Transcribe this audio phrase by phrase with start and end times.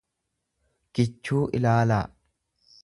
[0.93, 2.03] kichuu ilaalaa.